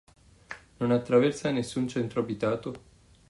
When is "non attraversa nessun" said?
0.77-1.87